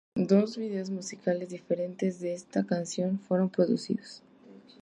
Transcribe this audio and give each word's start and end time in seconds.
Dos 0.17 0.57
vídeos 0.57 0.89
musicales 0.89 1.49
diferentes 1.49 2.19
de 2.19 2.33
esta 2.33 2.63
canción 2.65 3.19
fueron 3.19 3.51
producidos. 3.51 4.23